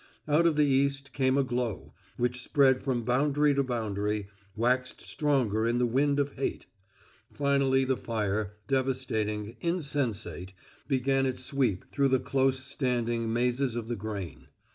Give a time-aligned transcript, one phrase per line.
[0.27, 5.67] Out of the east came a glow, which spread from boundary to boundary, waxed stronger
[5.67, 6.65] in the wind of hate.
[7.31, 10.53] Finally the fire, devastating, insensate,
[10.87, 14.47] began its sweep through the close standing mazes of the grain.